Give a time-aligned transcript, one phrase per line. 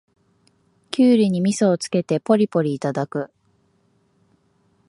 [0.89, 3.31] キュウリにみそをつけてポリポリいただく